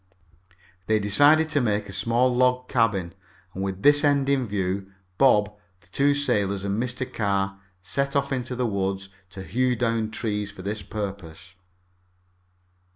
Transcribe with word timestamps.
They 0.87 0.97
decided 0.97 1.47
to 1.49 1.61
make 1.61 1.87
a 1.87 1.93
small 1.93 2.35
log 2.35 2.67
cabin, 2.67 3.13
and, 3.53 3.63
with 3.63 3.83
this 3.83 4.03
end 4.03 4.29
in 4.29 4.47
view, 4.47 4.91
Bob, 5.19 5.53
the 5.79 5.89
two 5.91 6.15
sailors, 6.15 6.63
and 6.63 6.81
Mr. 6.81 7.05
Carr 7.13 7.59
set 7.83 8.15
off 8.15 8.31
into 8.31 8.55
the 8.55 8.65
woods 8.65 9.09
to 9.29 9.43
hew 9.43 9.75
down 9.75 10.09
trees 10.09 10.49
for 10.49 10.63
this 10.63 10.81
purpose. 10.81 11.53